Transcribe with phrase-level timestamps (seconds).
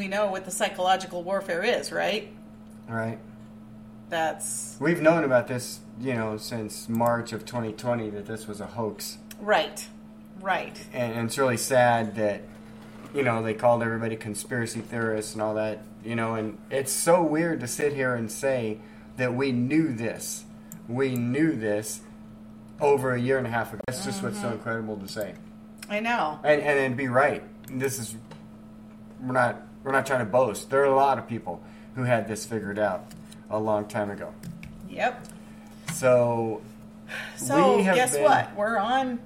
[0.00, 2.32] we know what the psychological warfare is right
[2.88, 3.18] Right.
[4.08, 8.66] that's We've known about this, you know, since March of 2020 that this was a
[8.66, 9.18] hoax.
[9.40, 9.86] right
[10.40, 12.40] right And, and it's really sad that,
[13.14, 17.22] you know, they called everybody conspiracy theorists and all that, you know, and it's so
[17.22, 18.78] weird to sit here and say
[19.18, 20.44] that we knew this.
[20.88, 22.00] We knew this
[22.80, 23.82] over a year and a half ago.
[23.86, 24.54] That's just what's so mm-hmm.
[24.54, 25.34] incredible to say.
[25.90, 27.42] i know And, and and be right.
[27.68, 28.16] This is
[29.20, 30.70] we're not we're not trying to boast.
[30.70, 31.62] There are a lot of people
[31.94, 33.04] who had this figured out
[33.50, 34.32] a long time ago.
[34.88, 35.26] yep
[35.92, 36.60] So
[37.36, 39.18] so we have guess been- what we're on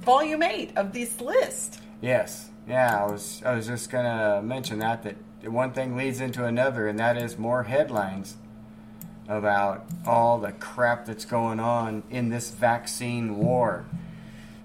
[0.00, 3.04] volume 8 of this list Yes, yeah.
[3.04, 5.16] I was I was just gonna mention that that
[5.52, 8.36] one thing leads into another, and that is more headlines
[9.28, 13.84] about all the crap that's going on in this vaccine war.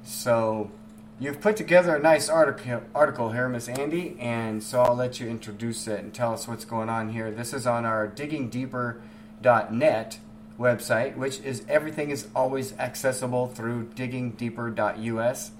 [0.04, 0.72] So
[1.20, 5.28] you've put together a nice article article here, Miss Andi, and so I'll let you
[5.28, 7.32] introduce it and tell us what's going on here.
[7.32, 10.20] This is on our diggingdeeper.net
[10.60, 15.52] website, which is everything is always accessible through diggingdeeper.us.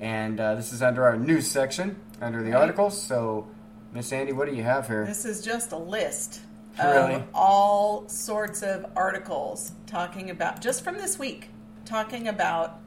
[0.00, 2.60] And uh, this is under our news section, under the Right.
[2.62, 2.98] articles.
[3.00, 3.46] So,
[3.92, 5.04] Miss Andi, what do you have here?
[5.04, 6.40] this is just a list
[6.82, 7.16] Really?
[7.16, 11.48] of all sorts of articles talking about just from this week
[11.84, 12.78] talking about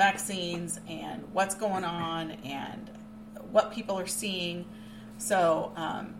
[0.00, 2.90] vaccines and what's going on and
[3.50, 4.64] what people are seeing
[5.18, 6.14] so um,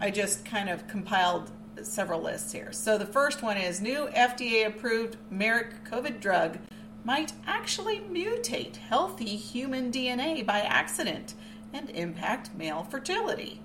[0.00, 1.50] i just kind of compiled
[1.82, 6.56] several lists here so the first one is new fda approved merck covid drug
[7.02, 11.34] might actually mutate healthy human dna by accident
[11.72, 13.60] and impact male fertility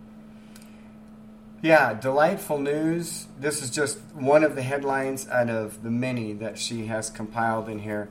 [1.61, 3.27] Yeah, delightful news.
[3.39, 7.69] This is just one of the headlines out of the many that she has compiled
[7.69, 8.09] in here.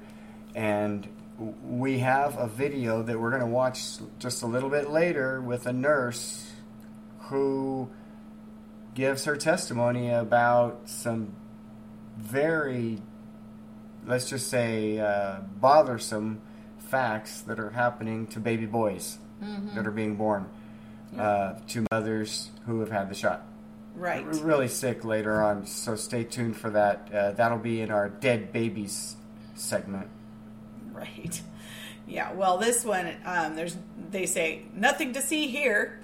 [0.54, 1.08] And
[1.40, 3.82] we have a video that we're going to watch
[4.18, 6.52] just a little bit later with a nurse
[7.22, 7.88] who
[8.94, 11.34] gives her testimony about some
[12.18, 13.00] very,
[14.06, 16.42] let's just say, uh, bothersome
[16.78, 19.18] facts that are happening to baby boys
[19.74, 20.46] that are being born
[21.18, 23.46] uh, to mothers who have had the shot.
[23.94, 27.08] right We're really sick later on, so stay tuned for that.
[27.12, 29.16] Uh, that'll be in our dead babies
[29.54, 30.08] segment.
[31.00, 31.40] Right.
[32.06, 32.32] Yeah.
[32.32, 33.76] Well, this one, um, there's
[34.10, 36.00] they say nothing to see here.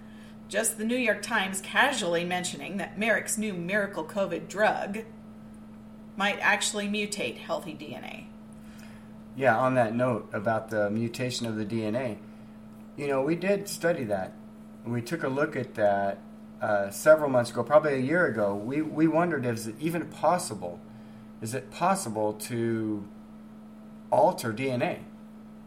[0.49, 5.01] Just the New York Times casually mentioning that Merck's new miracle COVID drug
[6.17, 8.27] might actually mutate healthy DNA.
[9.37, 12.19] Yeah, on that note about the mutation of the DNA,
[12.97, 14.33] you know, we did study that.
[14.87, 16.21] We took a look at that
[16.63, 18.55] uh, several months ago, probably a year ago.
[18.55, 20.81] We, we wondered is it even possible?
[21.43, 23.07] Is it possible to
[24.11, 25.01] alter DNA?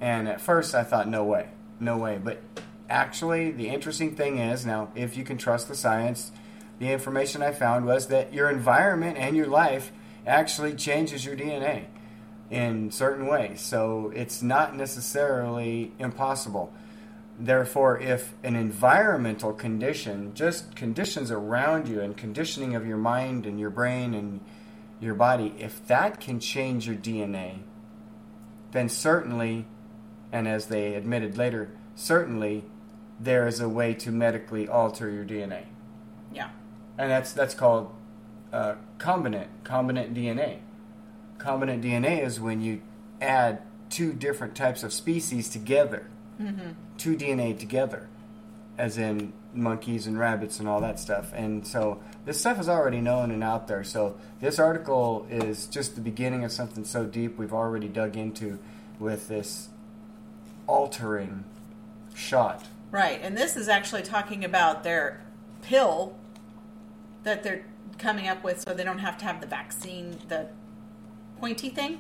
[0.01, 2.19] And at first I thought, no way, no way.
[2.23, 2.41] But
[2.89, 6.31] actually, the interesting thing is now, if you can trust the science,
[6.79, 9.91] the information I found was that your environment and your life
[10.25, 11.85] actually changes your DNA
[12.49, 13.61] in certain ways.
[13.61, 16.73] So it's not necessarily impossible.
[17.37, 23.59] Therefore, if an environmental condition, just conditions around you and conditioning of your mind and
[23.59, 24.41] your brain and
[24.99, 27.59] your body, if that can change your DNA,
[28.71, 29.65] then certainly,
[30.31, 32.63] and as they admitted later, certainly
[33.19, 35.65] there is a way to medically alter your DNA.
[36.33, 36.49] Yeah.
[36.97, 37.93] And that's that's called
[38.53, 40.59] uh, combinant combinant DNA.
[41.37, 42.81] Combinant DNA is when you
[43.21, 46.07] add two different types of species together,
[46.97, 48.07] two DNA together,
[48.77, 51.31] as in monkeys and rabbits and all that stuff.
[51.33, 53.83] And so this stuff is already known and out there.
[53.83, 58.59] So this article is just the beginning of something so deep we've already dug into
[58.99, 59.69] with this
[60.67, 61.43] altering
[62.13, 62.67] shot.
[62.91, 63.19] Right.
[63.23, 65.21] And this is actually talking about their
[65.63, 66.13] pill
[67.23, 67.65] that they're
[67.97, 70.49] coming up with so they don't have to have the vaccine, the
[71.39, 71.99] pointy thing.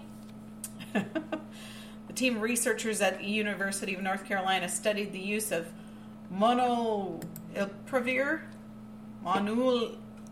[0.93, 5.65] the team of researchers at the University of North Carolina studied the use of
[6.31, 8.41] molnupiravir,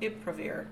[0.01, 0.65] molnupiravir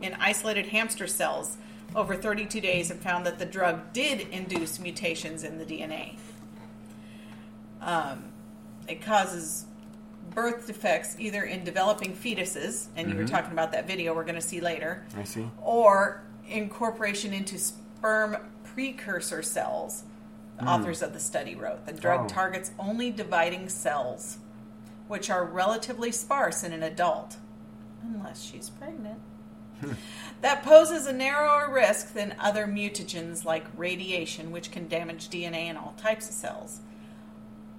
[0.00, 1.56] in isolated hamster cells
[1.94, 6.16] over 32 days and found that the drug did induce mutations in the DNA.
[7.80, 8.24] Um,
[8.88, 9.66] it causes
[10.34, 14.34] birth defects either in developing fetuses, and you were talking about that video we're going
[14.34, 15.46] to see later, I see.
[15.62, 20.04] or incorporation into sperm precursor cells.
[20.58, 22.28] The authors of the study wrote the drug Oh.
[22.28, 24.38] targets only dividing cells,
[25.08, 27.36] which are relatively sparse in an adult,
[28.04, 29.20] unless she's pregnant.
[30.40, 35.76] that poses a narrower risk than other mutagens like radiation, which can damage DNA in
[35.76, 36.80] all types of cells.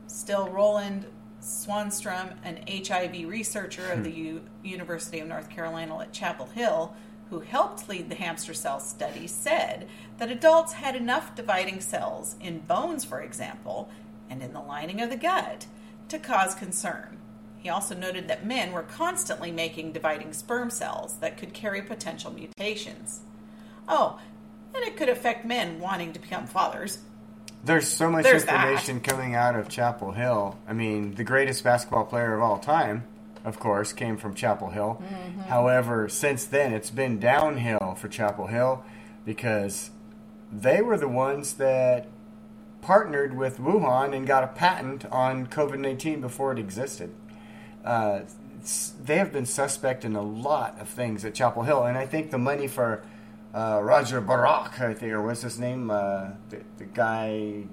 [0.08, 1.06] Still, Roland
[1.42, 4.18] Swanstrom, an HIV researcher of the hmm.
[4.18, 6.96] U- University of North Carolina at Chapel Hill,
[7.30, 9.88] who helped lead the hamster cell study, said
[10.18, 13.90] that adults had enough dividing cells in bones, for example,
[14.30, 15.66] and in the lining of the gut
[16.10, 17.18] to cause concern.
[17.66, 22.32] He also noted that men were constantly making dividing sperm cells that could carry potential
[22.32, 23.22] mutations.
[23.88, 24.20] Oh,
[24.76, 27.00] and it could affect men wanting to become fathers.
[27.64, 28.66] There's so much There's that.
[28.66, 30.60] information coming out of Chapel Hill.
[30.68, 33.04] I mean, the greatest basketball player of all time,
[33.44, 35.02] of course, came from Chapel Hill.
[35.02, 35.42] Mm-hmm.
[35.50, 38.86] However, since then, it's been downhill for Chapel Hill
[39.26, 39.90] because
[40.52, 42.06] they were the ones that
[42.84, 47.10] partnered with Wuhan and got a patent on COVID 19 before it existed.
[47.86, 48.22] Uh,
[49.04, 52.32] they have been suspect in a lot of things at Chapel Hill, and I think
[52.32, 53.04] the money for
[53.54, 57.66] uh, Roger Barak, I think, or what's his name, uh, the, the guy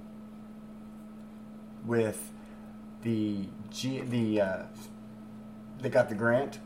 [1.87, 2.31] with
[3.03, 4.63] the G, the uh,
[5.81, 6.59] they got the grant.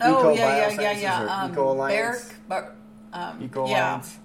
[0.00, 1.42] Oh Eco yeah, yeah, yeah, yeah.
[1.42, 2.28] Um, Eco Alliance?
[2.28, 2.74] Berk, Bar-
[3.12, 3.88] um, Eco yeah.
[3.88, 4.18] Alliance.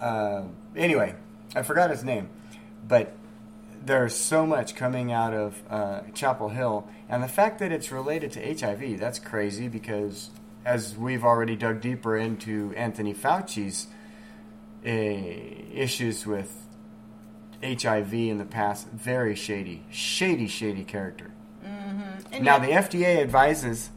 [0.00, 0.42] Uh,
[0.76, 1.14] anyway,
[1.54, 2.30] I forgot his name,
[2.86, 3.14] but
[3.84, 8.32] there's so much coming out of uh, Chapel Hill, and the fact that it's related
[8.32, 10.30] to HIV, that's crazy because
[10.64, 13.86] as we've already dug deeper into Anthony Fauci's
[14.84, 16.66] uh, issues with
[17.62, 21.30] HIV in the past, very shady, shady, shady character.
[22.32, 23.90] And Now the FDA advises,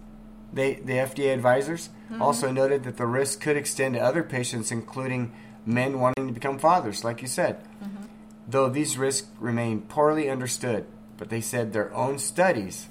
[0.53, 2.21] they the FDA advisors Mm-hmm.
[2.21, 5.31] also noted that the risk could extend to other patients, including
[5.65, 7.63] men wanting to become fathers, like you said.
[7.81, 8.03] Mm-hmm.
[8.49, 10.87] Though these risks remain poorly understood,
[11.17, 12.89] but they said their own studies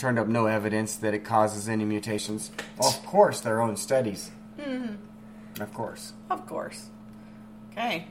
[0.00, 2.50] turned up no evidence that it causes any mutations.
[2.78, 4.30] Of course, their own studies.
[4.58, 5.62] Mm-hmm.
[5.62, 6.14] Of course.
[6.30, 6.88] Of course.
[7.70, 8.06] Okay.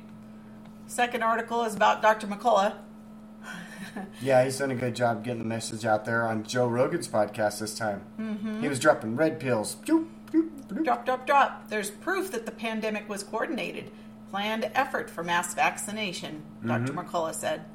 [0.85, 2.27] Second article is about Dr.
[2.27, 2.75] McCullough.
[4.21, 7.59] Yeah, he's done a good job getting the message out there on Joe Rogan's podcast
[7.59, 8.03] this time.
[8.19, 8.61] Mm-hmm.
[8.61, 9.77] He was dropping red pills.
[9.83, 10.83] Doop, doop, doop.
[10.85, 11.69] Drop, drop, drop.
[11.69, 13.91] There's proof that the pandemic was coordinated,
[14.29, 17.65] planned effort for mass vaccination, doctor McCullough said.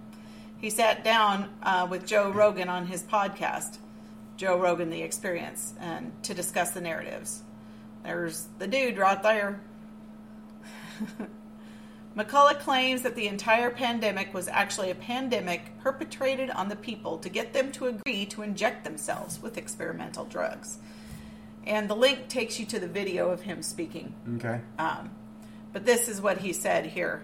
[0.56, 3.78] He sat down uh, with Joe Rogan on his podcast,
[4.36, 7.42] Joe Rogan The Experience, and to discuss the narratives.
[8.02, 9.60] There's the dude right there.
[12.16, 17.28] McCullough claims that the entire pandemic was actually a pandemic perpetrated on the people to
[17.28, 20.78] get them to agree to inject themselves with experimental drugs.
[21.66, 24.14] And the link takes you to the video of him speaking.
[24.36, 24.60] Okay.
[24.78, 25.10] Um,
[25.72, 27.22] but this is what he said here.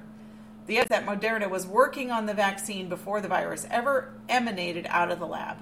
[0.66, 5.18] The that Moderna was working on the vaccine before the virus ever emanated out of
[5.18, 5.58] the lab.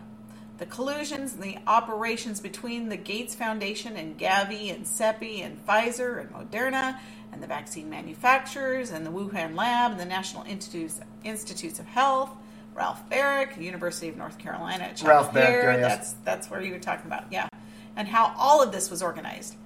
[0.58, 6.20] The collusions and the operations between the Gates Foundation and Gavi and CEPI and Pfizer
[6.20, 6.98] and Moderna
[7.32, 12.30] and the vaccine manufacturers and the Wuhan lab and the National Institutes, Institutes of Health,
[12.74, 15.80] Ralph Baric, University of North Carolina at Chapel Ralph Baric, yes.
[15.80, 17.48] That's that's where you were talking about, yeah.
[17.94, 19.56] And how all of this was organized.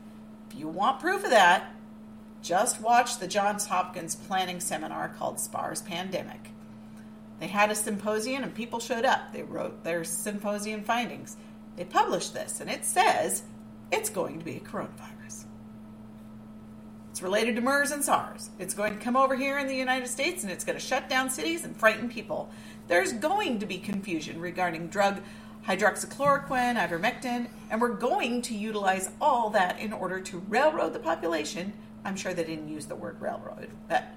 [0.51, 1.75] If you want proof of that,
[2.43, 6.52] just watch the Johns Hopkins planning seminar called SPARS Pandemic.
[7.43, 9.33] They had a symposium and people showed up.
[9.33, 11.37] They wrote their symposium findings.
[11.75, 13.43] They published this and it says
[13.91, 15.47] it's going to be a coronavirus.
[17.11, 18.51] It's related to MERS and SARS.
[18.61, 21.09] It's going to come over here in the United States and it's going to shut
[21.09, 22.49] down cities and frighten people.
[22.87, 25.21] There's going to be confusion regarding drug
[25.67, 31.73] hydroxychloroquine, ivermectin, and we're going to utilize all that in order to railroad the population.
[32.05, 34.15] I'm sure they didn't use the word railroad, but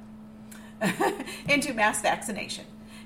[1.50, 2.66] into mass vaccination.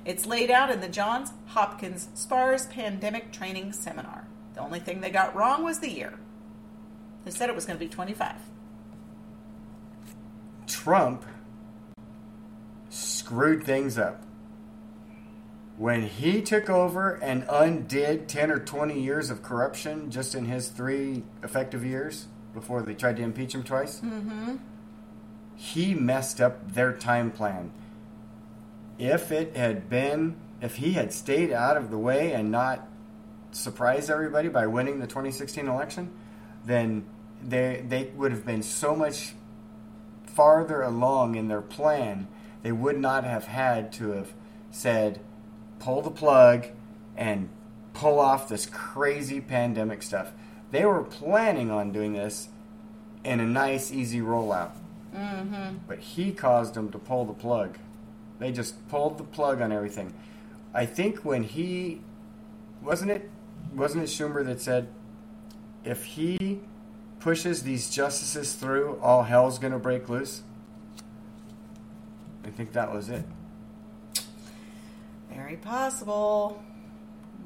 [0.10, 4.25] It's laid out in the Johns Hopkins SPARS Pandemic Training Seminar.
[4.56, 6.16] The only thing they got wrong was the year.
[7.25, 8.34] They said it was going to be 25.
[10.66, 11.25] Trump
[12.89, 14.24] screwed things up.
[15.78, 20.70] When he took over and undid 10 or 20 years of corruption just in his
[20.70, 22.25] three effective years
[22.56, 24.56] before they tried to impeach him twice, mm-hmm.
[25.56, 27.70] he messed up their time plan.
[29.00, 32.88] If it had been, if he had stayed out of the way and not
[33.51, 36.12] surprised everybody by winning the 2016 election,
[36.65, 37.06] then
[37.41, 39.34] they, they would have been so much
[40.25, 42.27] farther along in their plan,
[42.62, 44.34] they would not have had to have
[44.72, 45.20] said,
[45.79, 46.68] pull the plug
[47.15, 47.50] and
[47.94, 50.32] pull off this crazy pandemic stuff.
[50.72, 52.50] They were planning on doing this
[53.24, 54.72] in a nice, easy rollout.
[55.15, 55.77] Mm-hmm.
[55.88, 57.77] But he caused them to pull the plug.
[58.39, 60.13] They just pulled the plug on everything.
[60.74, 62.01] I think when he
[62.81, 63.29] wasn't it
[63.75, 64.88] wasn't it Schumer that said
[65.84, 66.62] if he
[67.19, 70.43] pushes these justices through, all hell's gonna break loose?
[72.46, 73.25] I think that was it.
[75.31, 76.63] Very possible.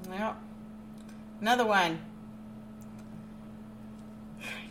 [0.08, 0.38] Well,
[1.42, 2.00] another one.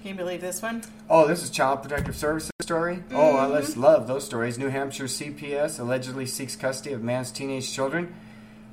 [0.03, 0.83] Can you believe this one?
[1.09, 3.05] Oh, this is Child Protective Services story.
[3.13, 3.83] Oh, I just mm-hmm.
[3.83, 4.59] love those stories.
[4.59, 8.13] New Hampshire CPS allegedly seeks custody of man's teenage children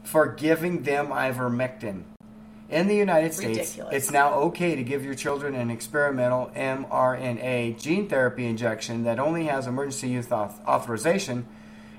[0.02, 2.06] for giving them ivermectin.
[2.68, 3.94] In the United States, Ridiculous.
[3.94, 9.46] it's now okay to give your children an experimental mRNA gene therapy injection that only
[9.46, 11.46] has emergency use auth- authorization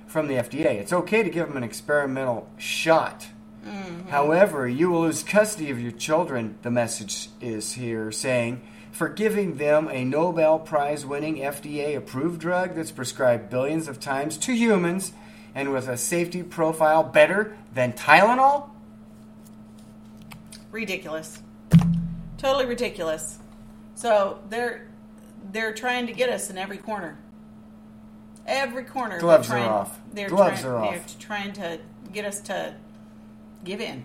[0.09, 0.75] from the FDA.
[0.75, 3.29] It's okay to give them an experimental shot.
[3.65, 4.09] Mm-hmm.
[4.09, 8.61] However, you will lose custody of your children, the message is here saying,
[8.93, 14.37] for giving them a Nobel Prize winning FDA approved drug that's prescribed billions of times
[14.39, 15.13] to humans
[15.55, 18.69] and with a safety profile better than Tylenol?
[20.71, 21.43] Ridiculous.
[22.39, 23.39] Totally ridiculous.
[23.95, 24.87] So they're
[25.53, 27.19] they're trying to get us in every corner.
[28.47, 29.15] Every corner.
[29.15, 29.99] they're Gloves are trying- off.
[30.13, 31.19] They're Gloves trying, are They're off.
[31.19, 31.79] trying to
[32.13, 32.75] get us to
[33.65, 34.05] give in.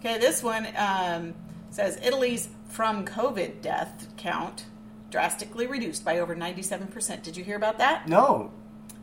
[0.00, 1.34] Okay, this one um,
[1.70, 4.64] says Italy's from COVID death count
[5.08, 7.22] drastically reduced by over 97%.
[7.22, 8.08] Did you hear about that?
[8.08, 8.50] No.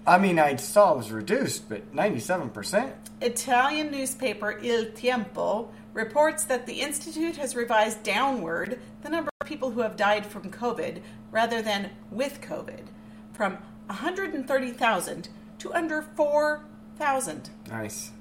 [0.06, 2.92] I mean, I saw it was reduced, but 97%?
[3.22, 9.72] Italian newspaper Il Tempo reports that the institute has revised downward the number of people
[9.72, 11.02] who have died from COVID
[11.32, 12.88] rather than with COVID
[13.32, 17.50] from 130,000 to under 4,000.
[17.70, 18.12] Nice.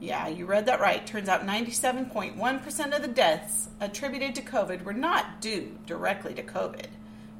[0.00, 1.04] Yeah, you read that right.
[1.04, 6.86] Turns out 97.1% of the deaths attributed to COVID were not due directly to COVID,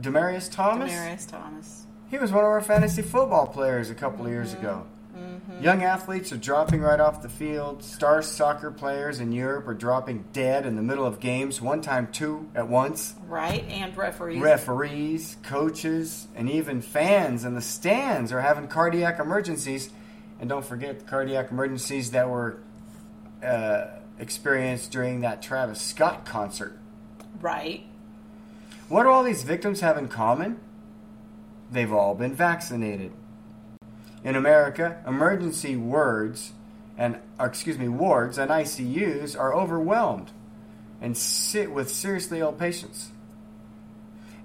[0.00, 0.90] Demaryius Thomas?
[0.90, 1.86] Damaris Thomas.
[2.10, 4.86] He was one of our fantasy football players a couple of years ago.
[5.60, 7.82] Young athletes are dropping right off the field.
[7.82, 12.06] Star soccer players in Europe are dropping dead in the middle of games, one time
[12.12, 13.14] two at once.
[13.26, 14.40] Right, and referees.
[14.40, 19.90] Referees, coaches, and even fans in the stands are having cardiac emergencies.
[20.38, 22.60] And don't forget the cardiac emergencies that were
[23.42, 23.86] uh,
[24.20, 26.78] experienced during that Travis Scott concert.
[27.40, 27.84] right.
[28.88, 30.60] What do all these victims have in common?
[31.70, 33.12] They've all been vaccinated.
[34.24, 36.52] In America, emergency wards
[36.96, 40.32] and or excuse me, wards and ICUs are overwhelmed
[41.00, 43.12] and sit with seriously ill patients.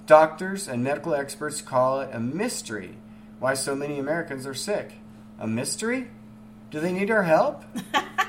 [0.06, 2.98] Doctors and medical experts call it a mystery
[3.40, 4.94] why so many Americans are sick.
[5.40, 6.10] A mystery?
[6.70, 7.64] Do they need our help?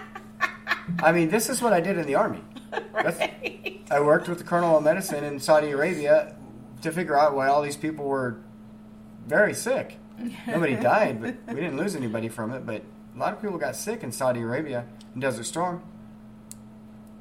[1.02, 2.42] I mean, this is what I did in the army.
[2.94, 3.82] Right.
[3.90, 6.34] I worked with the colonel of medicine in Saudi Arabia
[6.82, 8.36] to figure out why all these people were
[9.26, 9.98] very sick.
[10.46, 12.64] Nobody died, but we didn't lose anybody from it.
[12.64, 12.82] But
[13.14, 15.82] a lot of people got sick in Saudi Arabia in Desert Storm.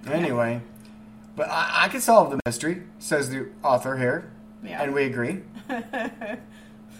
[0.09, 0.61] Anyway,
[1.35, 4.31] but I, I can solve the mystery, says the author here,
[4.63, 4.83] Yeah.
[4.83, 5.41] and we agree.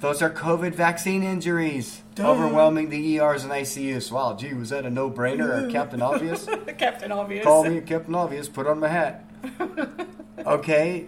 [0.03, 4.11] Those are COVID vaccine injuries, overwhelming the ERs and ICUs.
[4.11, 6.45] Wow, gee, was that a no-brainer or Captain Obvious?
[6.77, 7.45] Captain Obvious.
[7.45, 9.29] Call me Captain Obvious, put on my hat.
[10.45, 11.05] Okay,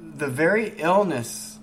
[0.00, 1.58] the very illness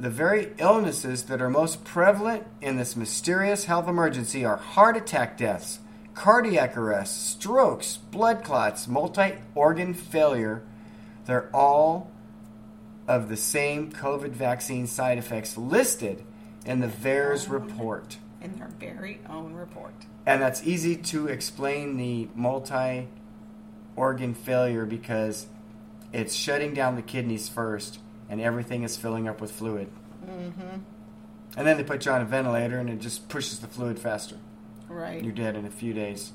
[0.00, 5.36] the very illnesses that are most prevalent in this mysterious health emergency are heart attack
[5.36, 5.80] deaths,
[6.14, 10.62] cardiac arrests, strokes, blood clots, multi organ failure.
[11.26, 12.10] They're all
[13.08, 16.22] of the same COVID vaccine side effects listed
[16.64, 18.18] in the VAERS report.
[18.40, 19.94] In their very own report.
[20.26, 23.08] And that's easy to explain the multi
[23.96, 25.46] organ failure because
[26.12, 29.88] it's shutting down the kidneys first and everything is filling up with fluid.
[30.24, 30.78] Mm-hmm.
[31.56, 34.36] And then they put you on a ventilator and it just pushes the fluid faster.
[34.88, 35.22] Right.
[35.22, 36.32] You're dead in a few days.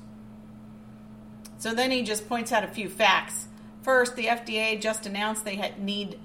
[1.58, 3.48] So then he just points out a few facts.
[3.82, 6.18] First, the FDA just announced they had need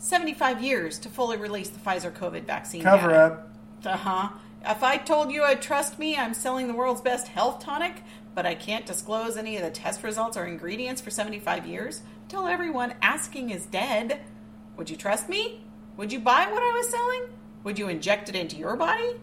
[0.00, 2.82] 75 years to fully release the Pfizer COVID vaccine.
[2.82, 3.22] Cover data.
[3.22, 3.50] up.
[3.84, 4.28] Uh huh.
[4.66, 8.02] If I told you I'd trust me, I'm selling the world's best health tonic,
[8.34, 12.48] but I can't disclose any of the test results or ingredients for 75 years, tell
[12.48, 14.20] everyone asking is dead.
[14.76, 15.64] Would you trust me?
[15.98, 17.22] Would you buy what I was selling?
[17.64, 19.16] Would you inject it into your body?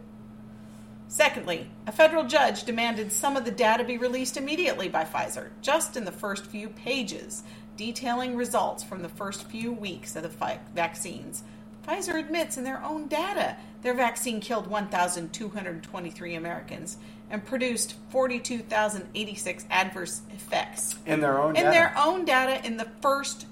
[1.08, 5.98] Secondly, a federal judge demanded some of the data be released immediately by Pfizer, just
[5.98, 7.44] in the first few pages,
[7.78, 11.44] detailing results from the first few weeks of the fi- vaccines.
[11.88, 16.98] Pfizer admits in their own data their vaccine killed 1,223 Americans
[17.30, 20.96] and produced 42,086 adverse effects.
[21.06, 21.68] In their own data.
[21.68, 21.80] In data.
[21.94, 23.46] their own data in the first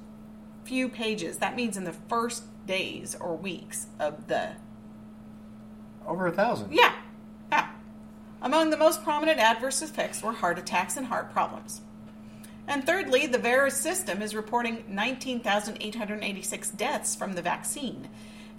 [0.64, 1.38] few pages.
[1.38, 4.50] That means in the first days or weeks of the
[6.08, 6.74] Over a thousand.
[6.74, 6.94] yeah.
[7.52, 7.70] Yeah.
[8.42, 11.82] Among the most prominent adverse effects were heart attacks and heart problems.
[12.68, 18.10] And thirdly, the VAERS system is reporting 19,886 deaths from the vaccine,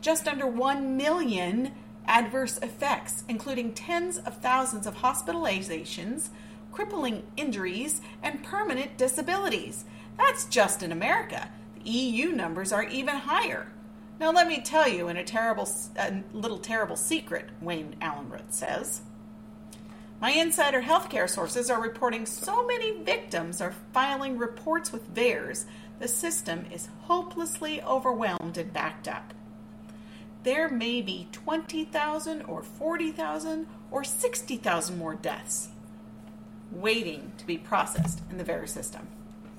[0.01, 1.73] just under 1 million
[2.07, 6.29] adverse effects, including tens of thousands of hospitalizations,
[6.71, 9.85] crippling injuries, and permanent disabilities.
[10.17, 11.51] That's just in America.
[11.75, 13.73] The EU numbers are even higher.
[14.19, 15.69] Now, let me tell you in a terrible,
[15.99, 19.03] a little terrible secret, Wayne Allyn Root says.
[20.27, 25.67] My insider healthcare sources are reporting so many victims are filing reports with VAERS,
[26.01, 29.33] the system is hopelessly overwhelmed and backed up.
[30.43, 35.69] There may be 20,000 or 40,000 or 60,000 more deaths
[36.73, 39.07] waiting to be processed in the VAERS system.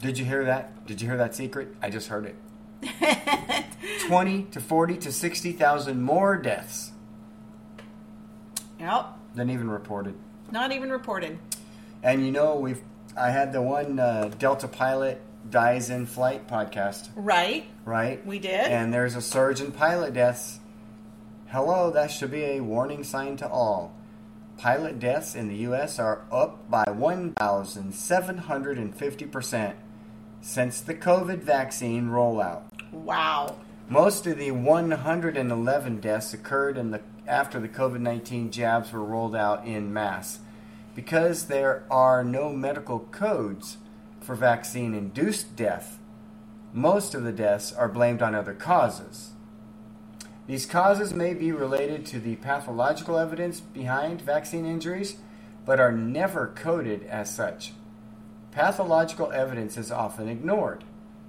[0.01, 0.85] Did you hear that?
[0.85, 1.77] Did you hear that secret?
[1.81, 3.65] I just heard it.
[4.07, 6.91] 20 to 40 to 60,000 more deaths
[8.81, 10.15] Yep, than even reported.
[10.51, 11.37] Not even reported.
[12.03, 12.81] And you know, we've
[13.17, 17.65] I had the one uh, Delta pilot dies in flight podcast, Right?
[17.85, 18.23] right?
[18.25, 18.67] We did.
[18.67, 20.59] And there's a surge in pilot deaths.
[21.47, 23.93] Hello, that should be a warning sign to all.
[24.57, 25.99] Pilot deaths in the U.S.
[25.99, 29.73] are up by 1,750%
[30.41, 32.63] since the COVID vaccine rollout.
[32.91, 33.55] Wow.
[33.89, 39.65] Most of the 111 deaths occurred in the after the COVID-19 jabs were rolled out
[39.65, 40.39] in mass.
[40.95, 43.77] Because there are no medical codes
[44.19, 45.99] for vaccine-induced death,
[46.73, 49.31] most of the deaths are blamed on other causes.
[50.47, 55.17] These causes may be related to the pathological evidence behind vaccine injuries,
[55.65, 57.73] but are never coded as such.
[58.51, 60.83] Pathological evidence is often ignored,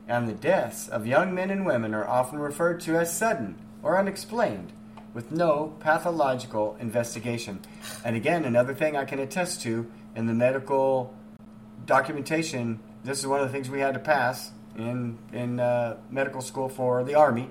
[0.07, 3.99] and the deaths of young men and women are often referred to as sudden or
[3.99, 4.73] unexplained,
[5.15, 7.61] with no pathological investigation.
[8.05, 11.15] And again, another thing I can attest to in the medical
[11.87, 16.41] documentation, this is one of the things we had to pass in in uh, medical
[16.41, 17.51] school for the army,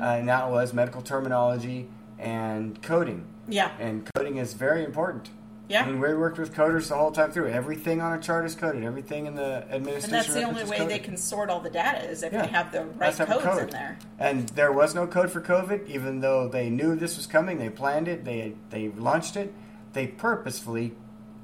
[0.00, 1.88] uh, and that was medical terminology
[2.18, 3.26] and coding.
[3.48, 3.70] Yeah.
[3.78, 5.30] And coding is very important.
[5.72, 5.88] Yeah.
[5.88, 7.48] And we worked with coders the whole time through.
[7.48, 8.84] Everything on a chart is coded.
[8.84, 10.04] Everything in the administration.
[10.04, 10.90] And that's the only way coded.
[10.90, 12.42] they can sort all the data is if Yeah.
[12.42, 13.62] they have the right codes code.
[13.62, 13.96] in there.
[14.18, 17.56] And there was no code for COVID, even though they knew this was coming.
[17.56, 18.26] They planned it.
[18.26, 19.54] They they launched it.
[19.94, 20.92] They purposefully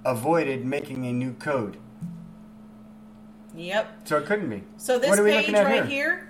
[0.04, 1.78] avoided making a new code,
[3.54, 4.06] Yep.
[4.08, 4.62] so it couldn't be.
[4.76, 6.28] So this what are we page right here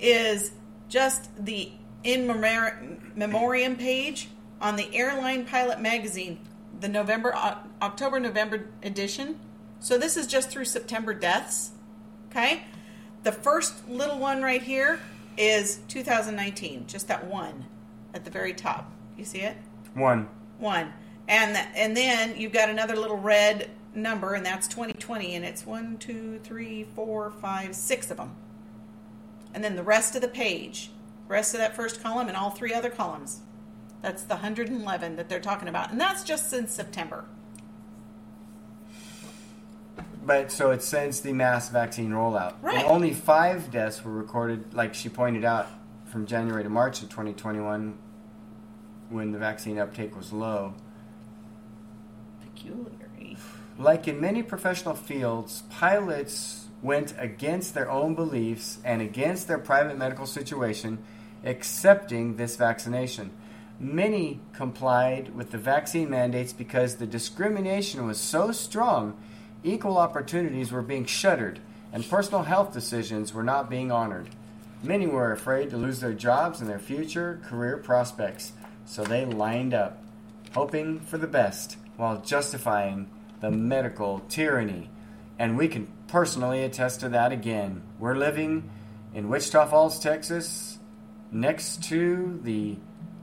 [0.00, 0.50] is
[0.88, 1.70] just the
[2.04, 2.78] in memor-
[3.14, 4.28] memoriam page
[4.60, 6.38] on the Airline Pilot magazine,
[6.80, 7.34] the November
[7.82, 9.38] October November edition.
[9.80, 11.72] So this is just through September deaths.
[12.30, 12.64] Okay?
[13.22, 15.00] The first little one right here
[15.36, 17.66] is 2019, just that one
[18.14, 18.92] at the very top.
[19.16, 19.56] You see it?
[19.94, 20.28] One.
[20.58, 20.92] One.
[21.28, 25.66] And th- and then you've got another little red number, and that's 2020, and it's
[25.66, 28.34] one, two, three, four, five, six of them.
[29.54, 30.90] And then the rest of the page,
[31.26, 33.40] rest of that first column, and all three other columns.
[34.02, 37.24] That's the 111 that they're talking about, and that's just since September.
[40.24, 42.54] But so it's since the mass vaccine rollout.
[42.60, 42.78] Right.
[42.78, 45.68] And only five deaths were recorded, like she pointed out,
[46.04, 47.98] from January to March of 2021
[49.10, 50.74] when the vaccine uptake was low.
[52.54, 52.98] Peculiar.
[53.78, 59.96] Like in many professional fields, pilots went against their own beliefs and against their private
[59.96, 60.98] medical situation,
[61.44, 63.30] accepting this vaccination.
[63.80, 69.16] Many complied with the vaccine mandates because the discrimination was so strong,
[69.62, 71.60] equal opportunities were being shuttered,
[71.92, 74.30] and personal health decisions were not being honored.
[74.82, 78.52] Many were afraid to lose their jobs and their future career prospects,
[78.84, 80.02] so they lined up,
[80.54, 83.08] hoping for the best while justifying
[83.40, 84.90] the medical tyranny.
[85.38, 87.82] And we can personally attest to that again.
[88.00, 88.70] We're living
[89.14, 90.78] in Wichita Falls, Texas,
[91.30, 92.76] next to the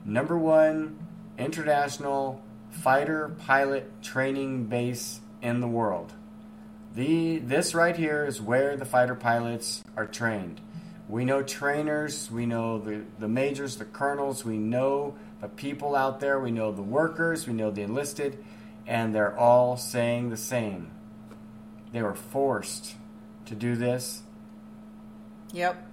[0.05, 0.97] number one
[1.37, 6.13] international fighter pilot training base in the world.
[6.93, 10.61] The, this right here is where the fighter pilots are trained.
[11.09, 16.19] We know trainers, we know the, the majors, the colonels, we know the people out
[16.19, 18.43] there, we know the workers, we know the enlisted
[18.87, 20.91] and they're all saying the same.
[21.91, 22.95] They were forced
[23.45, 24.21] to do this.
[25.53, 25.91] Yep.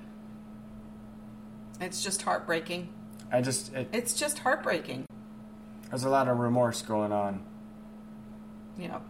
[1.81, 2.89] It's just heartbreaking.
[3.33, 5.07] I just it, It's just heartbreaking.
[5.91, 7.43] there's a lot of remorse going on.
[8.79, 9.03] Yep.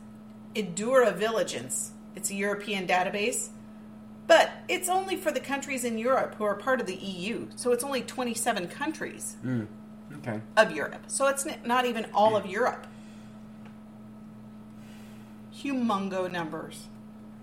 [0.54, 1.90] EudraVigilance.
[2.14, 3.48] It's a European database,
[4.26, 7.48] but it's only for the countries in Europe who are part of the EU.
[7.56, 9.66] So it's only 27 countries Mm.
[10.18, 10.40] Okay.
[10.56, 11.04] of Europe.
[11.06, 12.86] So it's not even all of Europe.
[15.54, 16.88] Humongo numbers.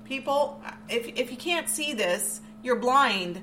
[0.03, 3.41] People, if, if you can't see this, you're blind.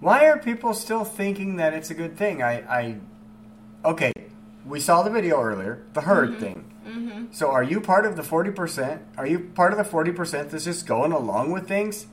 [0.00, 2.42] Why are people still thinking that it's a good thing?
[2.42, 2.96] I, I
[3.84, 4.12] okay.
[4.66, 6.64] We saw the video earlier, the herd thing.
[6.86, 7.26] Mm-hmm.
[7.32, 9.02] So, are you part of the forty percent?
[9.16, 12.06] Are you part of the forty percent that's just going along with things?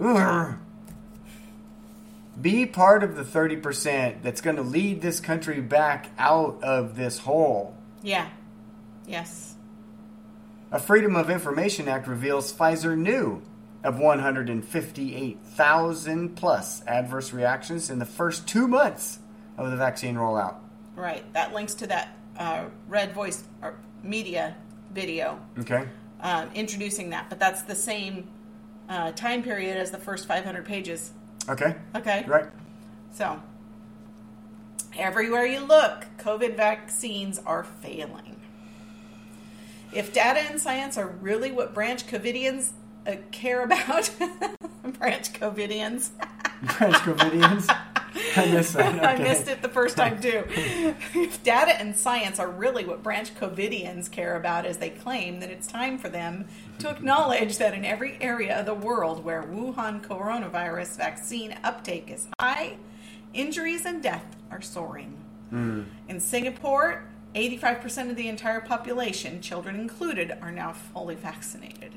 [0.00, 0.54] Ugh.
[2.40, 6.96] Be part of the thirty percent that's going to lead this country back out of
[6.96, 7.76] this hole.
[8.02, 8.30] Yeah.
[9.06, 9.54] Yes.
[10.72, 13.42] A Freedom of Information Act reveals Pfizer knew
[13.82, 19.18] of 158,000 plus adverse reactions in the first two months
[19.58, 20.54] of the vaccine rollout.
[20.94, 21.24] Right.
[21.32, 23.42] That links to that uh, Red Voice
[24.02, 24.56] Media
[24.92, 25.86] video Okay.
[26.20, 28.28] um, introducing that, but that's the same
[28.88, 31.12] uh, time period as the first 500 pages.
[31.48, 31.74] Okay.
[31.94, 32.24] Okay.
[32.26, 32.46] Right.
[33.12, 33.40] So,
[34.96, 38.36] everywhere you look, COVID vaccines are failing.
[39.92, 42.72] If data and science are really what branch COVIDians
[43.06, 44.10] uh, care about,
[44.98, 46.10] branch COVIDians,
[46.78, 47.76] branch Covidians.
[48.36, 49.04] I missed that.
[49.04, 50.44] I missed it the first time too.
[50.48, 55.50] if data and science are really what branch COVIDians care about as they claim, then
[55.50, 56.46] it's time for them
[56.78, 62.28] to acknowledge that in every area of the world where Wuhan coronavirus vaccine uptake is
[62.40, 62.76] high,
[63.32, 65.16] injuries and death are soaring.
[65.50, 65.82] Hmm.
[66.08, 71.92] In Singapore, 85% of the entire population, children included, are now fully vaccinated.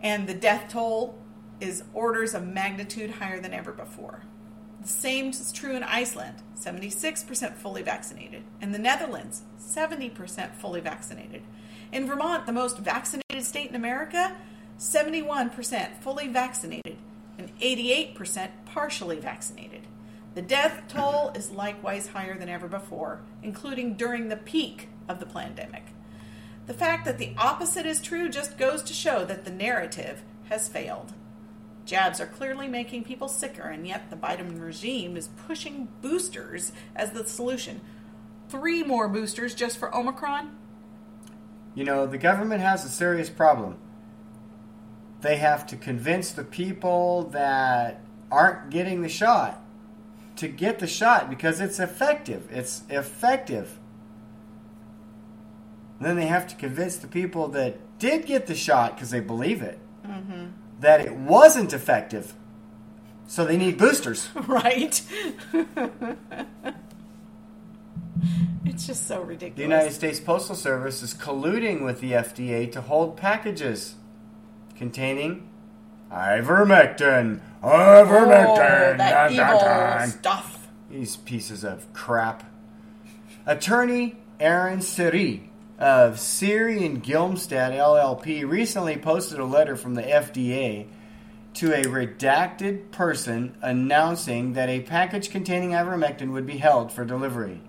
[0.00, 1.18] And the death toll
[1.60, 4.22] is orders of magnitude higher than ever before.
[4.84, 8.44] The same is true in Iceland, 76% fully vaccinated.
[8.60, 11.42] In the Netherlands, 70% fully vaccinated.
[11.90, 14.36] In Vermont, the most vaccinated state in America,
[14.78, 16.98] 71% fully vaccinated
[17.38, 19.86] and 88% partially vaccinated.
[20.34, 25.24] The death toll is likewise higher than ever before, including during the peak of the
[25.24, 25.86] pandemic.
[26.66, 30.68] The fact that the opposite is true just goes to show that the narrative has
[30.68, 31.14] failed.
[31.84, 37.10] Jabs are clearly making people sicker, and yet the Biden regime is pushing boosters as
[37.10, 37.80] the solution.
[38.48, 40.56] Three more boosters just for Omicron?
[41.74, 43.76] You know, the government has a serious problem.
[45.20, 49.62] They have to convince the people that aren't getting the shot
[50.36, 52.48] to get the shot because it's effective.
[52.50, 53.78] It's effective.
[55.98, 59.20] And then they have to convince the people that did get the shot because they
[59.20, 60.46] believe it mm-hmm.
[60.80, 62.34] That it wasn't effective.
[63.26, 64.28] So they need boosters.
[64.46, 65.00] Right?
[68.64, 69.56] it's just so ridiculous.
[69.56, 73.94] The United States Postal Service is colluding with the FDA to hold packages
[74.76, 75.48] containing
[76.10, 77.40] ivermectin.
[77.62, 78.94] Ivermectin.
[78.94, 80.68] Oh, that evil stuff.
[80.90, 82.44] These pieces of crap.
[83.46, 90.86] Attorney Aaron Siri of Siri and Glimstad LLP recently posted a letter from the FDA
[91.54, 97.60] to a redacted person announcing that a package containing ivermectin would be held for delivery.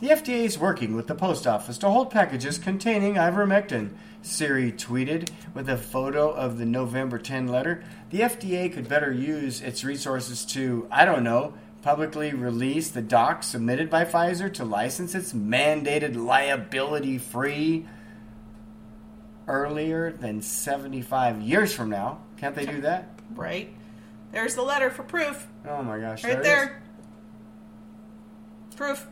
[0.00, 3.90] The FDA is working with the post office to hold packages containing ivermectin,
[4.22, 7.82] Siri tweeted with a photo of the November 10 letter.
[8.10, 11.54] The FDA could better use its resources to, I don't know,
[11.88, 17.86] publicly release the docs submitted by Pfizer to license its mandated liability free
[19.46, 22.18] earlier than 75 years from now.
[22.36, 23.08] Can't they do that?
[23.34, 23.74] Right.
[24.32, 25.48] There's the letter for proof.
[25.66, 26.24] Oh my gosh.
[26.24, 26.82] Right it there.
[28.76, 29.06] Proof.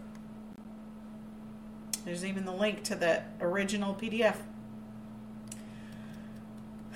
[2.04, 4.36] There's even the link to the original PDF.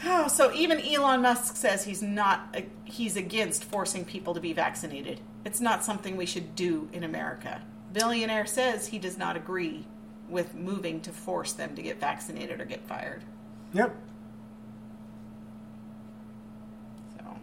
[0.04, 4.52] Oh, so even Elon Musk says he's not uh, he's against forcing people to be
[4.52, 5.22] vaccinated.
[5.44, 7.62] It's not something we should do in America.
[7.92, 9.86] Billionaire says he does not agree
[10.28, 13.24] with moving to force them to get vaccinated or get fired.
[13.72, 13.96] Yep.
[17.16, 17.36] So,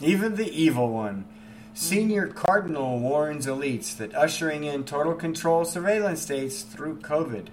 [0.00, 1.24] Even the evil one.
[1.72, 7.48] Senior Cardinal warns elites that ushering in total control surveillance states through COVID.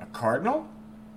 [0.00, 0.68] A cardinal?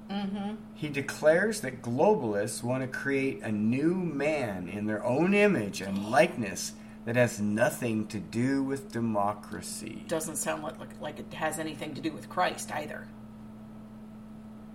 [0.10, 0.56] mm-hmm.
[0.76, 6.10] He declares that globalists want to create a new man in their own image and
[6.10, 6.74] likeness
[7.06, 10.04] that has nothing to do with democracy.
[10.08, 13.08] doesn't sound like, like it has anything to do with Christ either.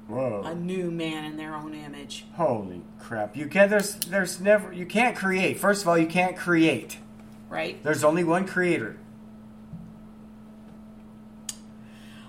[0.08, 0.42] Whoa.
[0.44, 2.24] A new man in their own image.
[2.34, 3.36] Holy crap.
[3.36, 5.60] You can't there's there's never you can't create.
[5.60, 6.98] First of all, you can't create.
[7.48, 7.82] Right?
[7.84, 8.96] There's only one creator.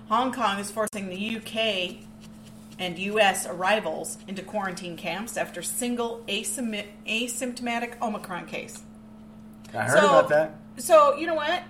[0.08, 2.04] Hong Kong is forcing the UK
[2.78, 8.82] and US arrivals into quarantine camps after single asymptom- asymptomatic Omicron case.
[9.74, 10.54] I heard So- about that.
[10.78, 11.62] So, you know what?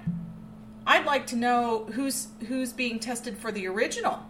[0.86, 4.20] I'd like to know who's who's being tested for the original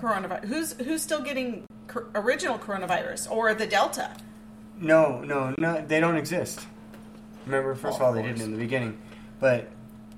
[0.00, 0.44] coronavirus.
[0.46, 4.10] Who's who's still getting cor- original coronavirus or the Delta?
[4.78, 6.66] No, no, no, they don't exist.
[7.46, 8.98] Remember, first of all, they didn't in the beginning,
[9.40, 9.68] but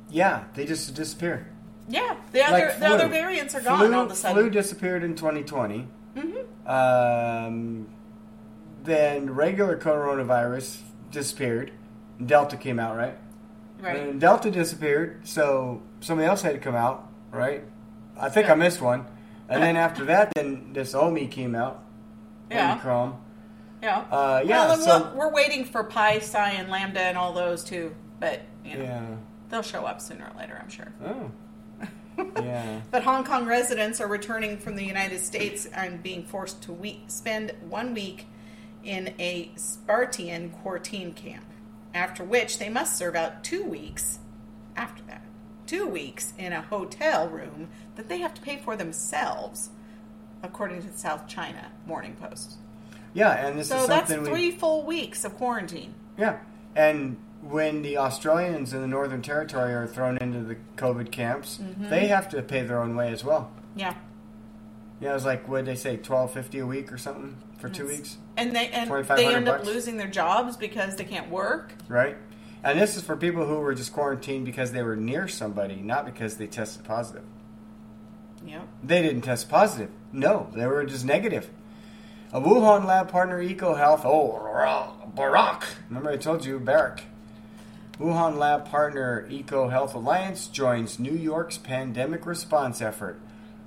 [0.08, 1.48] yeah, they just disappear.
[1.88, 4.36] Yeah, the other Like the other variants are gone Flu, all of a sudden.
[4.36, 5.86] flu disappeared in 2020.
[6.16, 7.86] hmm Um,
[8.82, 11.72] then regular coronavirus disappeared.
[12.24, 13.16] Delta came out, right?
[13.80, 13.96] Right.
[13.98, 17.62] And Delta disappeared, so somebody else had to come out, right?
[18.18, 19.04] I think I missed one.
[19.48, 21.84] And then after that, then this Omi came out.
[22.50, 22.72] Yeah.
[22.72, 23.20] Omicron.
[23.82, 23.98] Yeah.
[24.10, 27.62] Uh, yeah, Well, so- we're, we're waiting for Pi, Psi, and Lambda and all those
[27.62, 29.06] too, but you know, Yeah.
[29.50, 30.88] they'll show up sooner or later, I'm sure.
[31.04, 31.30] Oh.
[32.18, 32.80] Yeah.
[32.90, 37.04] But Hong Kong residents are returning from the United States and being forced to week,
[37.08, 38.26] spend one week
[38.84, 41.44] in a Spartan quarantine camp,
[41.94, 44.20] after which they must serve out two weeks
[44.76, 45.22] after that.
[45.66, 49.70] Two weeks in a hotel room that they have to pay for themselves,
[50.42, 52.54] according to the South China Morning Post.
[53.14, 54.52] Yeah, and this is So is that's three we.
[54.52, 55.94] full weeks of quarantine.
[56.16, 56.38] Yeah,
[56.76, 57.16] and
[57.50, 61.88] when the Australians in the Northern Territory are thrown into the COVID camps, Mm-hmm.
[61.90, 63.50] they have to pay their own way as well.
[63.74, 63.94] Yeah.
[65.00, 67.68] Yeah, it was like what did they say, twelve fifty a week or something for
[67.68, 71.72] two weeks, And they and they end up losing their jobs because they can't work.
[71.88, 72.16] right?
[72.64, 76.04] And this is for people who were just quarantined because they were near somebody, not
[76.06, 77.22] because they tested positive.
[78.44, 78.68] Yep.
[78.82, 79.90] They didn't test positive.
[80.12, 81.50] No, they were just negative.
[82.32, 85.64] A Wuhan lab partner, EcoHealth, oh, Barack.
[85.88, 87.00] Remember I told you, Barack.
[88.00, 93.18] Wuhan lab partner, Eco Health Alliance, joins New York's pandemic response effort.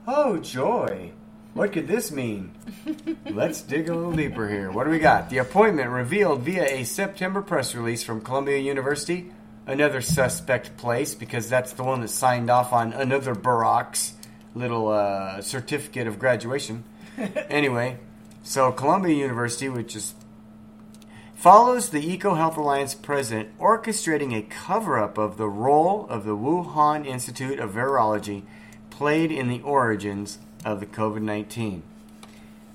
[0.07, 1.11] Oh, joy.
[1.55, 2.51] What could this mean?
[3.25, 4.71] Let's dig a little deeper here.
[4.71, 5.31] What do we got?
[5.31, 9.31] The appointment revealed via a September press release from Columbia University,
[9.65, 14.13] another suspect place because that's the one that signed off on another Barack's
[14.53, 16.83] little uh, certificate of graduation.
[17.49, 17.97] anyway,
[18.43, 20.13] so Columbia University, which is
[21.39, 27.07] follows the EcoHealth Alliance president orchestrating a cover up of the role of the Wuhan
[27.07, 28.43] Institute of Virology
[28.89, 31.81] played in the origins of the COVID 19.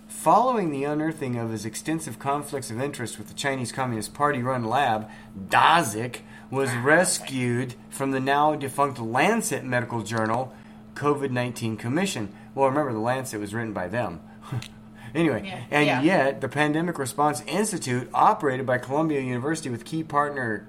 [0.08, 4.64] Following the unearthing of his extensive conflicts of interest with the Chinese Communist Party run
[4.64, 10.54] lab, Daszak was ah, rescued from the now defunct Lancet medical journal
[10.94, 12.32] COVID 19 Commission.
[12.54, 14.20] Well, remember, the Lancet was written by them.
[15.20, 15.60] anyway, Yeah.
[15.70, 16.02] and Yeah.
[16.02, 20.66] yet the Pandemic Response Institute, operated by Columbia University with key partner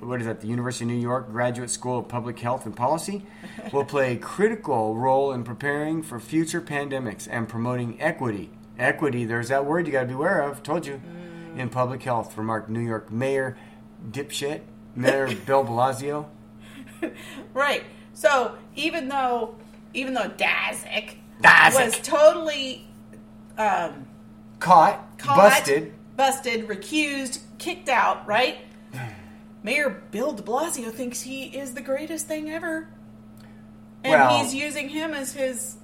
[0.00, 3.24] what is that, the University of New York Graduate School of Public Health and Policy,
[3.72, 8.50] will play a critical role in preparing for future pandemics and promoting equity.
[8.78, 11.58] Equity, there's that word you got to be aware of, told you, mm.
[11.58, 13.56] in public health, remarked New York Mayor
[14.10, 14.60] Dipshit,
[14.94, 16.26] Mayor Bill Blasio.
[17.54, 17.84] Right.
[18.12, 19.54] So even though
[19.94, 21.16] even though Daszak.
[21.42, 22.86] Was totally
[23.58, 24.06] um,
[24.58, 25.92] caught, caught, busted.
[26.16, 28.58] busted, recused, kicked out, right?
[29.62, 32.88] Mayor Bill de Blasio thinks he is the greatest thing ever.
[34.04, 35.76] And Well- he's using him as his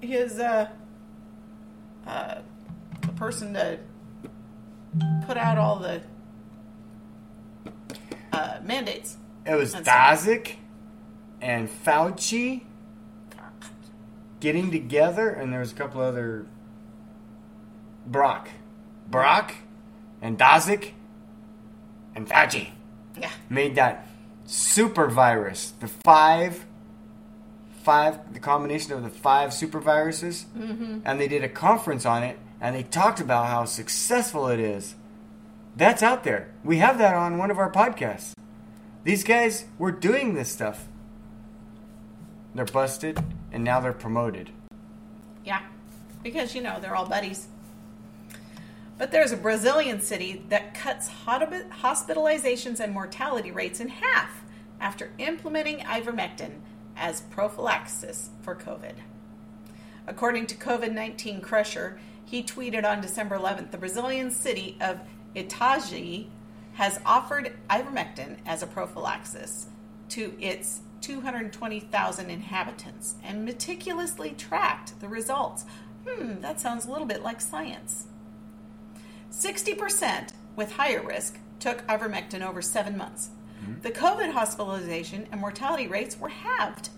[0.00, 0.68] his uh
[2.06, 2.36] uh
[3.00, 3.78] the person to
[5.26, 6.02] put out all the
[8.32, 9.16] uh mandates.
[9.46, 9.88] It was That's
[10.26, 10.56] Daszak
[11.40, 12.62] and Fauci
[14.40, 16.46] getting together, and there was a couple other
[18.10, 18.48] Baric,
[19.10, 19.52] Baric,
[20.22, 20.92] and Daszak
[22.14, 22.70] and Fauci
[23.16, 23.30] Yeah.
[23.48, 24.06] made that
[24.46, 25.72] super virus.
[25.80, 26.64] The five,
[27.82, 31.00] five, the combination of the five super viruses, mm-hmm.
[31.04, 34.94] and they did a conference on it, and they talked about how successful it is.
[35.76, 36.48] That's out there.
[36.64, 38.32] We have that on one of our podcasts.
[39.04, 40.88] These guys were doing this stuff.
[42.54, 44.50] They're busted, and now they're promoted.
[45.44, 45.62] Yeah,
[46.22, 47.48] because you know they're all buddies.
[48.98, 54.42] But there's a Brazilian city that cuts hospitalizations and mortality rates in half
[54.80, 56.60] after implementing ivermectin
[56.96, 58.94] as prophylaxis for COVID.
[60.06, 65.00] According to COVID 19 Crusher, he tweeted on December 11th the Brazilian city of
[65.36, 66.26] Itajaí
[66.74, 69.66] has offered ivermectin as a prophylaxis
[70.10, 75.64] to its 220,000 inhabitants and meticulously tracked the results.
[76.06, 78.06] Hmm, that sounds a little bit like science.
[79.30, 83.30] 60% with higher risk took ivermectin over seven months.
[83.82, 86.90] The COVID hospitalization and mortality rates were halved.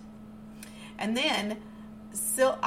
[0.97, 1.57] And then
[2.13, 2.59] SIVAL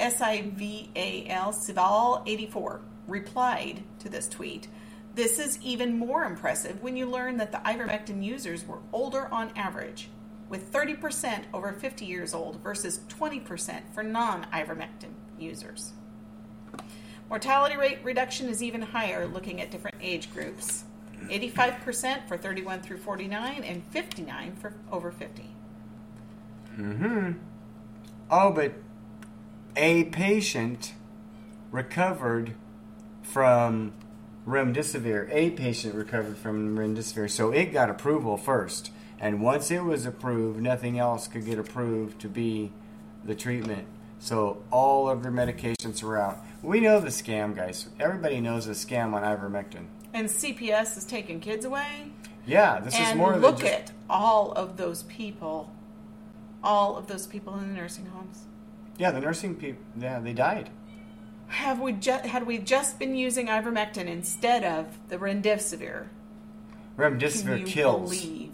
[0.00, 4.68] Sival 84 replied to this tweet.
[5.14, 9.52] This is even more impressive when you learn that the ivermectin users were older on
[9.56, 10.08] average,
[10.52, 15.94] with 30% over 50 years old versus 20% for non ivermectin users.
[17.30, 20.84] Mortality rate reduction is even higher looking at different age groups
[21.22, 25.42] 85% for 31 through 49 and 59 for over 50.
[26.76, 27.32] Mm-hmm.
[28.30, 28.74] Oh, but
[29.74, 30.92] a patient
[31.70, 32.54] recovered
[33.22, 33.94] from
[34.46, 35.30] remdesivir.
[35.32, 38.90] A patient recovered from remdesivir, so it got approval first.
[39.22, 42.72] And once it was approved, nothing else could get approved to be
[43.24, 43.86] the treatment.
[44.18, 46.38] So all of their medications were out.
[46.60, 47.88] We know the scam, guys.
[48.00, 49.86] Everybody knows the scam on ivermectin.
[50.12, 52.10] And CPS is taking kids away.
[52.46, 55.70] Yeah, this is and more look than just, at all of those people,
[56.62, 58.40] all of those people in the nursing homes.
[58.98, 59.12] yeah.
[59.12, 60.70] The nursing people, yeah, they died.
[61.46, 66.08] Have we just had we just been using ivermectin instead of the remdesivir?
[66.96, 68.20] Remdesivir kills.
[68.20, 68.51] believe?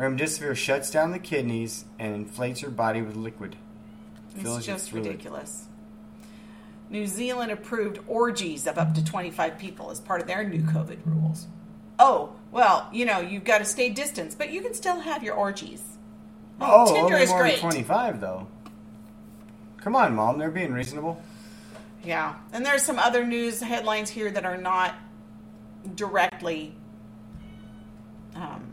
[0.00, 3.56] Remdesivir shuts down the kidneys and inflates your body with liquid.
[4.34, 5.66] It's just ridiculous.
[6.88, 10.98] New Zealand approved orgies of up to 25 people as part of their new COVID
[11.04, 11.46] rules.
[11.98, 15.34] Oh, well, you know, you've got to stay distance, but you can still have your
[15.34, 15.82] orgies.
[16.62, 17.60] Oh, Tinder only is more great.
[17.60, 18.46] than 25, though.
[19.76, 20.38] Come on, Mom.
[20.38, 21.22] They're being reasonable.
[22.02, 24.94] Yeah, and there's some other news headlines here that are not
[25.94, 26.74] directly
[28.34, 28.69] um,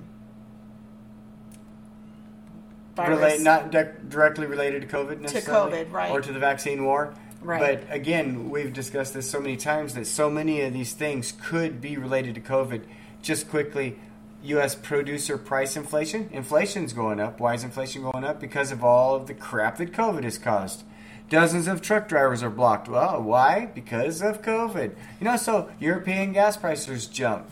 [2.97, 3.17] virus.
[3.17, 5.86] Relate, not di- directly related to COVID necessarily.
[5.86, 6.12] COVID, right.
[6.12, 7.13] Or to the vaccine war.
[7.41, 7.79] Right.
[7.88, 11.79] But again, we've discussed this so many times that so many of these things could
[11.79, 12.81] be related to COVID.
[13.21, 13.97] Just quickly,
[14.43, 14.75] U.S.
[14.75, 16.29] producer price inflation.
[16.31, 17.39] Inflation's going up.
[17.39, 18.39] Why is inflation going up?
[18.41, 20.83] Because of all of the crap that COVID has caused.
[21.29, 22.88] Dozens of truck drivers are blocked.
[22.88, 23.69] Well, why?
[23.73, 24.95] Because of COVID.
[25.19, 27.49] You know, so European gas prices jump.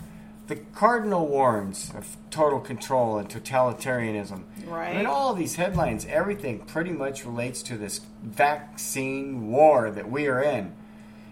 [0.47, 4.43] The cardinal warns of total control and totalitarianism.
[4.65, 4.95] Right.
[4.95, 10.09] I mean, all of these headlines, everything pretty much relates to this vaccine war that
[10.09, 10.73] we are in.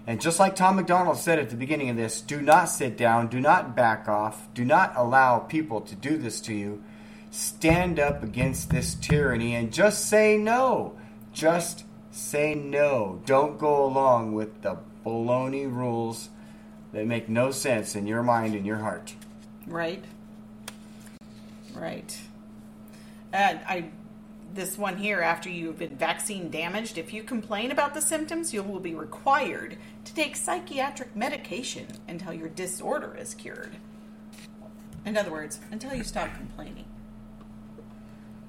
[0.06, 3.28] And just like Tom MacDonald said at the beginning of this, do not sit down,
[3.28, 6.84] do not back off, do not allow people to do this to you.
[7.32, 10.98] Stand up against this tyranny and just say no.
[11.32, 13.22] Just say no.
[13.26, 16.30] Don't go along with the baloney rules
[16.92, 19.16] that make no sense in your mind and your heart.
[19.66, 20.04] Right.
[21.74, 22.20] Right.
[23.34, 23.90] And I,
[24.54, 28.62] this one here, after you've been vaccine damaged, if you complain about the symptoms, you
[28.62, 33.76] will be required to take psychiatric medication until your disorder is cured.
[35.04, 36.86] In other words, until you stop complaining.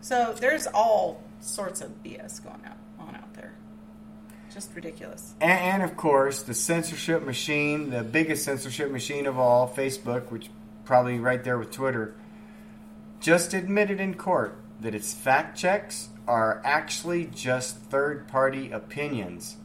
[0.02, 3.54] So there's all sorts of BS going out, on out there.
[4.52, 5.32] Just ridiculous.
[5.40, 10.50] And, and of course, the censorship machine, the biggest censorship machine of all, Facebook, which
[10.84, 12.14] probably right there with Twitter,
[13.18, 19.56] just admitted in court that its fact checks are actually just third party opinions.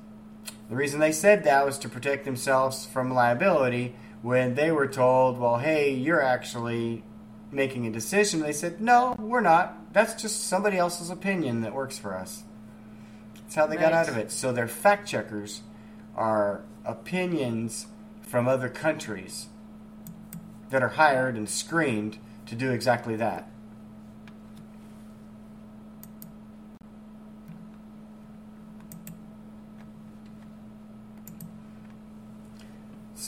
[0.70, 5.39] The reason they said that was to protect themselves from liability when they were told,
[5.39, 7.03] well, hey, you're actually
[7.51, 8.41] making a decision.
[8.41, 9.93] They said, no, we're not.
[9.93, 12.43] That's just somebody else's opinion that works for us.
[13.36, 13.86] That's how they right.
[13.86, 14.32] got out of it.
[14.32, 15.62] So their fact checkers
[16.16, 17.88] are opinions
[18.22, 19.47] from other countries
[20.70, 23.49] that are hired and screened to do exactly that.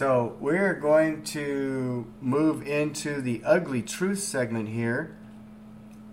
[0.01, 5.15] So we're going to move into the ugly truth segment here.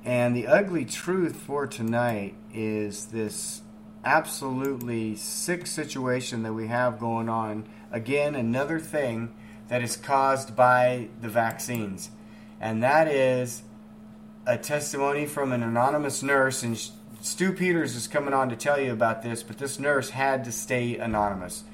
[0.05, 3.63] And the ugly truth for tonight is this
[4.05, 7.67] absolutely sick situation that we have going on.
[7.91, 9.35] Again, another thing
[9.69, 12.11] that is caused by the vaccines.
[12.61, 13.63] And that is
[14.47, 16.63] a testimony from an anonymous nurse.
[16.63, 16.79] And
[17.23, 20.53] Stu Peters is coming on to tell you about this, but this nurse had to
[20.53, 21.65] stay anonymous.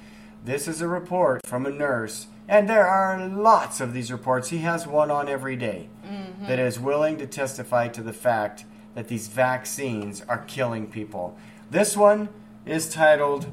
[0.44, 4.50] This is a report from a nurse, and there are lots of these reports.
[4.50, 6.46] He has one on every day mm-hmm.
[6.46, 11.38] that is willing to testify to the fact that these vaccines are killing people.
[11.70, 12.28] This one
[12.66, 13.46] is titled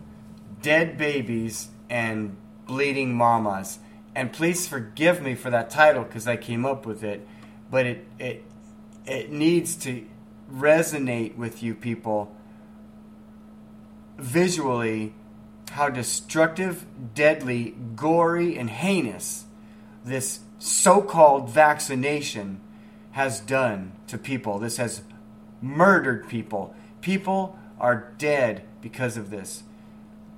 [0.62, 2.36] Dead Babies and
[2.66, 3.80] Bleeding Mamas.
[4.14, 7.26] And please forgive me for that title because I came up with it,
[7.72, 8.44] but it, it,
[9.06, 10.06] it needs to
[10.52, 12.36] resonate with you people
[14.18, 15.14] visually
[15.72, 19.46] how destructive, deadly, gory, and heinous
[20.04, 22.60] this so called vaccination
[23.12, 24.60] has done to people.
[24.60, 25.04] This has
[25.62, 26.76] murdered people.
[27.02, 29.64] People are dead because of this.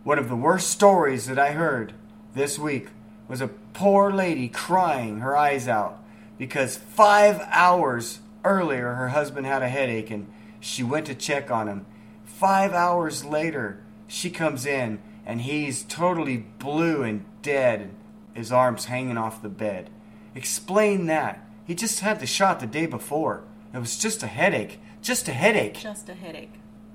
[0.03, 1.93] One of the worst stories that I heard
[2.35, 2.89] this week
[3.27, 6.03] was a poor lady crying her eyes out
[6.37, 11.67] because five hours earlier her husband had a headache and she went to check on
[11.67, 11.85] him.
[12.25, 17.91] Five hours later, she comes in and he's totally blue and dead,
[18.33, 19.89] his arms hanging off the bed.
[20.35, 21.45] Explain that.
[21.65, 23.43] He just had the shot the day before.
[23.73, 24.79] It was just a headache.
[25.01, 25.75] Just a headache.
[25.75, 26.53] Just a headache.